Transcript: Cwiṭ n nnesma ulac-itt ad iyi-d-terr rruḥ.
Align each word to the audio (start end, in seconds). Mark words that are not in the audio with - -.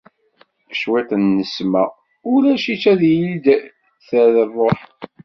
Cwiṭ 0.79 1.09
n 1.15 1.21
nnesma 1.27 1.83
ulac-itt 2.33 2.83
ad 2.91 3.01
iyi-d-terr 3.11 4.31
rruḥ. 4.47 4.79